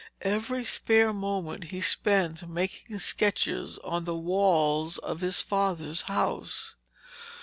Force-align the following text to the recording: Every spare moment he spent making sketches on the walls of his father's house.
Every 0.23 0.63
spare 0.63 1.13
moment 1.13 1.65
he 1.65 1.79
spent 1.79 2.49
making 2.49 2.97
sketches 2.97 3.77
on 3.83 4.03
the 4.05 4.15
walls 4.17 4.97
of 4.97 5.21
his 5.21 5.41
father's 5.41 6.01
house. 6.09 6.73